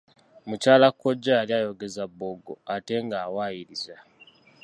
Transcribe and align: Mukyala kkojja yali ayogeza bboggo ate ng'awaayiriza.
Mukyala 0.47 0.87
kkojja 0.91 1.31
yali 1.39 1.53
ayogeza 1.59 2.03
bboggo 2.11 2.53
ate 2.75 2.95
ng'awaayiriza. 3.05 3.95